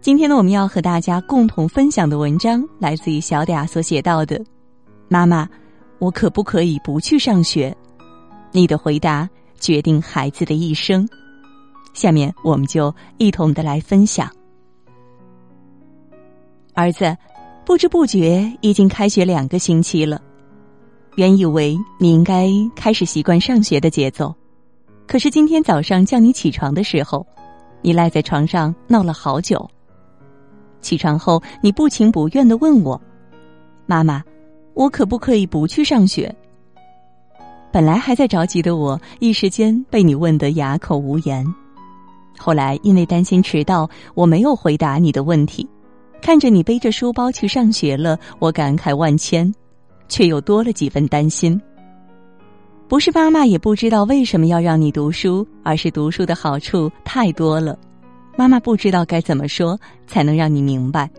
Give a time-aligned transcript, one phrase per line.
[0.00, 4.42] 今天呢，我们要和大家共同分享的文章来自于小嗲所写到的
[5.08, 5.46] ：“妈妈，
[5.98, 7.76] 我可不可以不去上学？”
[8.50, 9.28] 你的回答
[9.58, 11.06] 决定孩子的一生。
[11.92, 14.26] 下面我们就一同的来分享。
[16.72, 17.14] 儿子，
[17.66, 20.18] 不知不觉已经开学两个星期了，
[21.16, 24.34] 原以为你应该开始习惯上学的节奏，
[25.06, 27.26] 可是今天早上叫你起床的时候，
[27.82, 29.68] 你赖在床上闹了好久。
[30.80, 33.00] 起床后，你不情不愿的问我
[33.86, 34.22] ：“妈妈，
[34.74, 36.34] 我可不可以不去上学？”
[37.72, 41.46] 本来还在着急的我，一时间被你问得哑口无言。
[42.38, 45.68] 后来因为担心迟到，我没有回答你的问题。
[46.22, 49.52] 看着你背着书包去上学了，我感慨万千，
[50.08, 51.60] 却又多了几分担心。
[52.88, 57.78] 不是妈妈也不知道为什么要让你读书，而是读书的好处太多了。
[58.40, 61.10] 妈妈不知道该怎么说才能让你明白。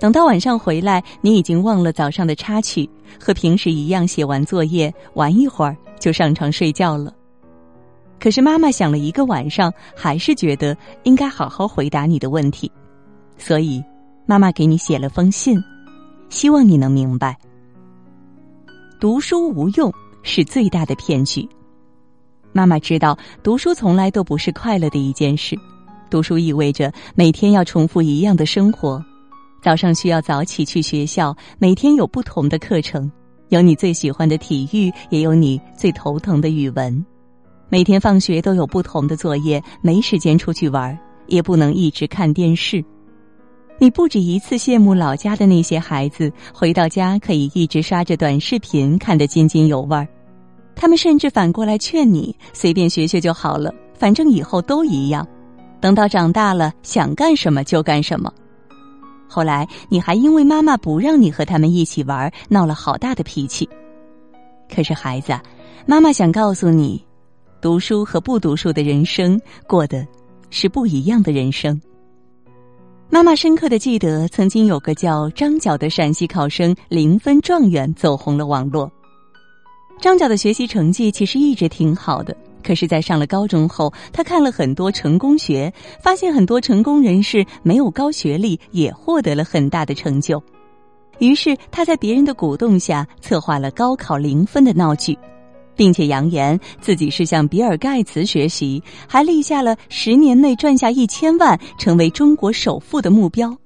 [0.00, 2.88] 等到晚上回来，你已经忘了早上的插曲，
[3.20, 7.12] 和平时一样写完作业，玩一会儿就上床睡觉了。
[8.18, 12.72] 可是妈妈想了一个晚上，还是觉得应该好好回答你的问题，
[13.36, 13.84] 所以
[14.24, 15.62] 妈妈给你写了封信，
[16.30, 17.36] 希望你能明白，
[18.98, 21.46] 读书无用是最大的骗局。
[22.50, 25.54] 妈妈知道，读书从来都不是快乐的一件事。
[26.12, 29.02] 读书意味着每天要重复一样的生活，
[29.62, 33.10] 早上需要早起去学校，每天有不同的课程，
[33.48, 37.02] 有你最喜欢的体育，也有你最头疼的语文。
[37.70, 40.96] 每天放学都有不同的作业，没时间出去玩，
[41.28, 42.84] 也不能一直看电视。
[43.78, 50.06] 你不止一次羡慕老家的那些孩子，回到家可以一直刷着短视频，看得津津有味儿。
[50.76, 55.26] 他们甚至反过来劝你随便学学就好了，反正以后都一样。
[55.82, 58.32] 等到长大了，想干什么就干什么。
[59.28, 63.68] 后来你还因为妈妈不让你和他们一起玩，闹了好大的脾气。
[64.72, 65.36] 可是孩子，
[65.84, 67.04] 妈妈想告诉你，
[67.60, 70.06] 读书和不读书的人生过的
[70.50, 71.78] 是不一样的人生。
[73.10, 78.88] 妈妈深刻的记得，曾经有个叫张角的陕西考生零分状元走红了网络。
[80.00, 82.36] 张角的学习成绩其实一直挺好的。
[82.62, 90.42] 可是，在上了高中后，他看了很多成功学，发现很多成功人士没有高学历也获得了很大的成就。
[91.18, 95.18] 于是，他在别人的鼓动下，策划了高考零分的闹剧，
[95.76, 103.56] 并且扬言自己是向比尔盖茨学习，还立下了十年内赚下一千万，成为中国首富的目标。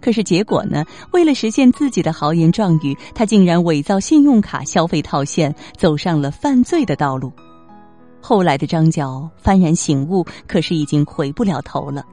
[0.00, 0.82] 可是结果呢？
[1.12, 7.30] 为了实现自己的豪言壮语，他竟然伪造信用卡消费套现，走上了犯罪的道路。
[8.20, 12.04] 后来的张角幡然醒悟，可是已经回不了头了。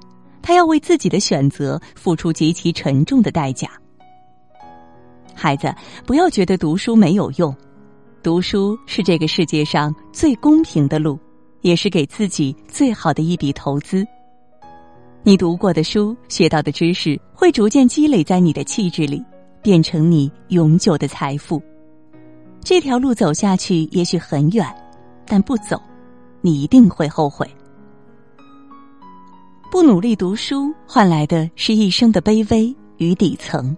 [0.41, 3.69] 他要为自己的选择付出极其沉重的代价。
[5.35, 5.73] 孩子，
[6.05, 7.53] 不要觉得读书没有用，
[8.23, 11.19] 读书是这个世界上最公平的路，
[11.61, 14.07] 也是给自己最好的一笔投资。
[15.23, 19.21] 你读过的书，学到的知识，会逐渐积累在你的气质里，
[19.61, 21.61] 变成你永久的财富。
[22.63, 24.65] 这条路走下去，也许很远，
[25.25, 25.81] 但不走。
[26.47, 27.45] 你一定会后悔。
[29.69, 33.75] 不努力读书，换来的是一生的卑微与底层。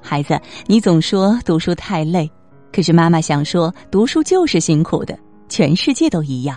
[0.00, 2.30] 孩子，你总说读书太累，
[2.72, 6.56] 可是妈妈想说，读书就是辛苦的，全世界都一样。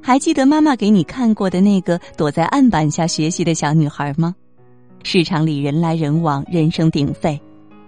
[0.00, 4.32] 还记得妈妈给你看过的那个躲在案板下学习的小女孩吗？
[5.02, 7.38] 市场里人来人往，人声鼎沸，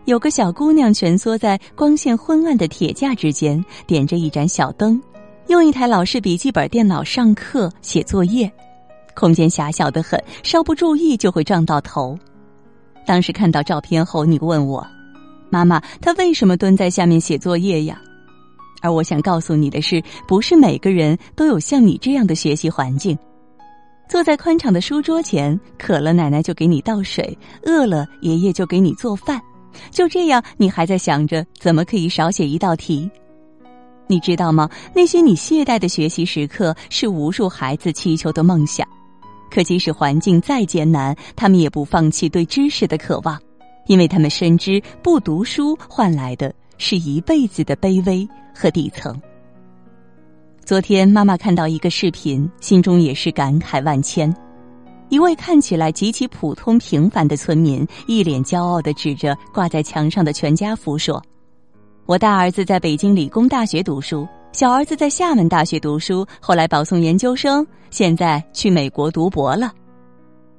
[0.07, 5.01] 有个小姑娘蜷缩在光线昏暗的铁架之间，点着一盏小灯。
[5.49, 8.51] 用一台老式笔记本电脑上课写作业，
[9.15, 12.19] 空间狭小的很，稍不注意就会撞到头。
[13.05, 14.87] 当时看到照片后，你问我
[15.51, 18.01] ：“妈妈，他为什么蹲在下面写作业呀？”
[18.81, 23.19] 而我想告诉你的是，不是每个人都有像你这样的学习环境。
[24.09, 29.41] 坐在宽敞的书桌前，渴了奶奶就给你倒水，饿了爷爷就给你做饭。
[29.91, 33.11] 就这样，你还在想着怎么可以少写一道题。
[34.13, 34.69] 你知道吗？
[34.95, 38.87] 那些你懈怠的学习时刻，是无数孩子祈求的梦想。
[39.51, 43.41] 可即使环境再艰难，他们也不放弃对知识的渴望，
[43.87, 49.19] 因为他们深知不读书换来的是一辈子的卑微和底层。
[50.63, 54.31] 昨天妈妈看到一个视频，心中也是感慨万千。
[55.09, 61.23] 一位看起来极其普通平凡的村民，一脸骄傲的指着挂在墙上的全家福说。
[62.05, 69.73] 我大儿子在北京理工大学读书，小儿子在厦门大学读书，后来保送研究生，现在去美国读博了。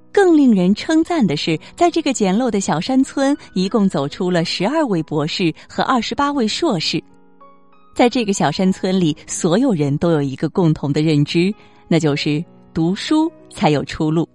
[0.10, 7.04] 更令人称赞的是，在这个简陋的小山村，一共走出了十二位博士和二十八位硕士。
[7.94, 11.54] 在这个小山村里，所有人都有一个共同的认知，
[11.90, 12.44] 那就是
[12.74, 14.28] 读书才有出路，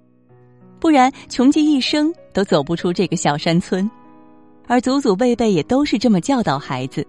[0.78, 3.90] 不然穷极一生都走不出这个小山村。
[4.68, 7.04] 而祖祖辈辈也都是这么教导孩子：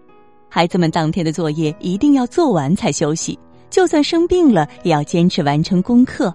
[0.50, 3.38] 孩子们当天的作业一定要做完才休息，
[3.70, 6.34] 就算生病了也要坚持完成功课。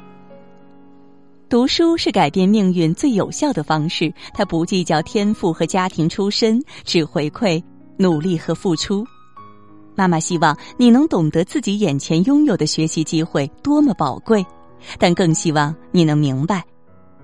[1.49, 7.62] 读书是改变命运最有效的方式，它不计较天赋和家庭出身，只回馈
[7.97, 9.03] 努力和付出。
[9.94, 14.44] 妈妈希望你能懂得自己眼前拥有的学习机会多么宝贵，
[14.99, 16.62] 但更希望你能明白，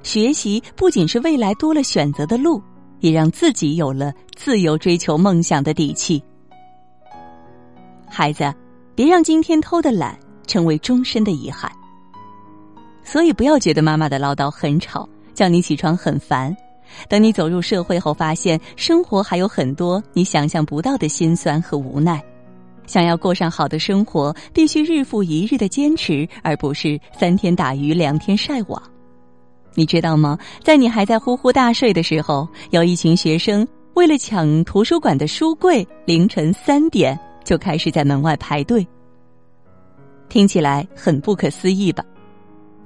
[0.03, 2.63] 学习不仅是未来多了选择的路，
[3.01, 6.23] 也让自己有了自由追求梦想的底气。
[8.09, 8.53] 孩子，
[8.95, 11.71] 别让今天偷的懒成为终身的遗憾。
[13.03, 16.55] 所以不要觉得妈妈的唠叨很吵，叫你起床很烦。
[17.09, 22.23] 等你走入社会后，发现生活还有很多你想象不到的辛酸和无奈。
[22.87, 28.83] 想要过上好的生活，必须日复一日的坚持，而不是三天打鱼两天晒网。
[29.75, 30.39] 你知道吗？
[30.63, 38.87] 在你还在呼呼大睡的时候，有一群学生为了抢图书馆的书柜，凌晨三点就开始在门外排队。
[40.29, 42.05] 听起来很不可思议吧？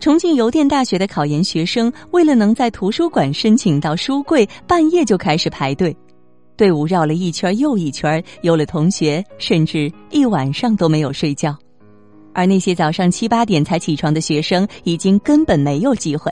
[0.01, 5.97] 重庆邮电大学的考研学生为了能在图书馆申请到书柜，半夜就开始排队，
[6.57, 11.57] 队伍绕了一圈又一圈，有了同学甚至一晚上都没有睡觉，
[12.35, 16.31] 而那些早上七八点才起床的学生，已经根本没有机会。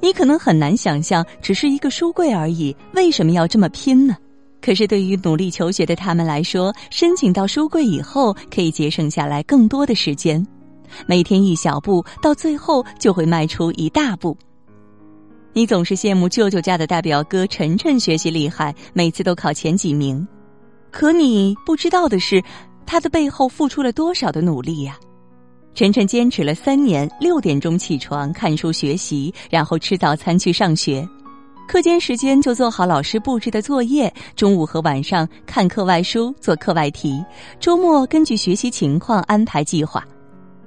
[0.00, 4.16] 你可能很难想象，只是一个书柜而已，为什么要这么拼呢？
[4.62, 10.46] 可是对于努力求学的他们来说，申请到书柜以后，可以节省下来更多的时间。
[11.06, 14.36] 每天一小步，到最后就会迈出一大步。
[15.52, 20.26] 你总是羡慕舅舅家的大表哥晨晨学习厉害，每次都考前几名。
[20.90, 22.42] 可你不知道的是，
[22.84, 24.98] 他的背后付出了多少的努力呀！
[25.72, 31.08] 晨晨坚持了三年，六点钟起床看书学习，然后吃早餐去上学，
[31.66, 37.24] 课间时间就做好老师布置的作业，中午和晚上看课外书做课外题，
[37.60, 40.04] 周末根据学习情况安排计划。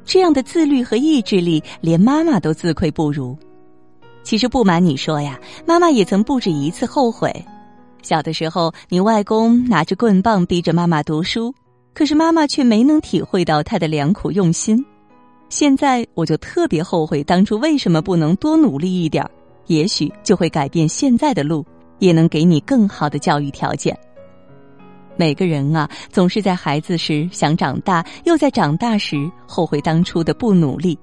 [0.06, 3.38] 这样的自律和意志力，连妈妈都自愧不如。
[4.24, 7.30] 其实不瞒你说呀，妈妈也曾不止一次后悔。
[8.02, 11.54] 小的时候，你外公拿着棍棒逼着妈妈读书，
[11.94, 14.84] 可是妈妈却没能体会到他的良苦用心。
[15.54, 19.24] 现在我就特别后悔当初为什么不能多努力一点，
[19.68, 21.64] 也许就会改变现在的路，
[22.00, 23.96] 也能给你更好的教育条件。
[25.16, 30.98] 每个人啊，总是在孩子时想长大，又在长大时后悔当初的不努力。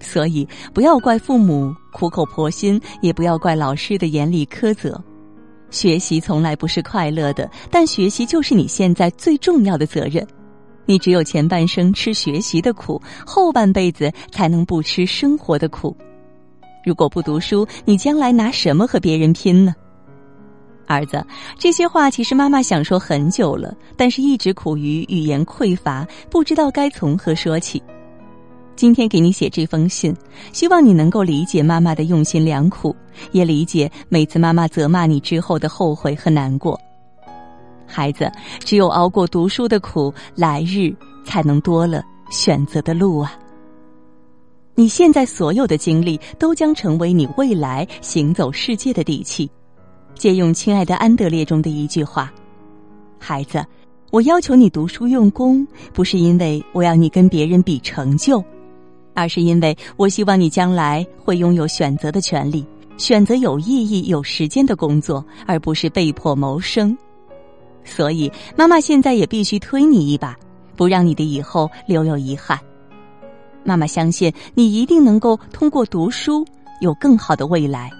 [0.00, 4.98] 所以，不要怪父母苦口婆心，也不要怪老师的严厉苛责。
[5.68, 10.26] 学习从来不是快乐的，但学习就是你现在最重要的责任。
[10.90, 15.96] 你只有前半生吃学习的苦，后半辈子才能不吃生活的苦。
[16.84, 19.72] 如果不读书，你将来拿什么和别人拼呢？
[20.88, 21.24] 儿子，
[21.56, 27.80] 这些话其实妈妈想说很久了，但是一直苦于语言匮乏，不知道该从何说起。
[28.74, 30.12] 今天给你写这封信，
[30.52, 32.96] 希望你能够理解妈妈的用心良苦，
[33.30, 36.76] 也理解每次妈妈责骂你之后的后悔和难过。
[37.90, 38.30] 孩子，
[38.60, 40.94] 只有熬过读书的苦，来日
[41.24, 43.36] 才能多了选择的路啊！
[44.76, 49.50] 你现在所有的经历，都将成为你未来行走世界的底气。
[50.14, 52.32] 借用亲爱的安德烈中的一句话
[53.18, 53.64] ：“孩子，
[54.10, 58.42] 我要求你读书用功，不是因为我要你跟别人比成就，
[59.14, 62.64] 而是因为我希望你将来会拥有选择的权利，
[62.96, 66.96] 选择有意义、有时间的工作，而不是被迫谋生。
[67.84, 70.36] 所以，妈妈现在也必须推你一把，
[70.76, 72.58] 不让你的以后留有遗憾。
[73.64, 76.44] 妈妈相信你一定能够通过读书
[76.80, 77.90] 有更好的未来。”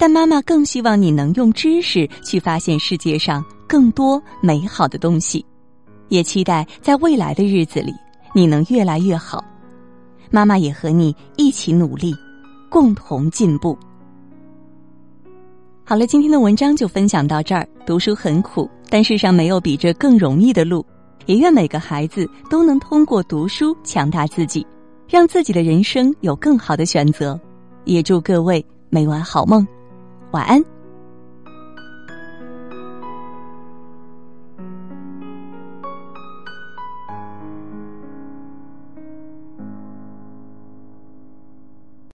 [0.00, 5.44] 但妈妈更希望你能用知识去发现世界上更多美好的东西，
[6.08, 7.92] 也期待在未来的日子里
[8.32, 9.44] 你能越来越好。
[10.30, 12.14] 妈妈也和你一起努力，
[12.70, 13.76] 共同进步。
[15.88, 17.66] 好了，今天的文章就分享到这儿。
[17.86, 20.84] 读书很苦，但世上没有比这更容易的路。
[21.24, 24.66] 也愿每个孩子都能通过读书强大自己，
[25.08, 27.40] 让自己的人生有更好的选择。
[27.84, 29.66] 也祝各位每晚好梦。
[30.32, 30.62] 晚安。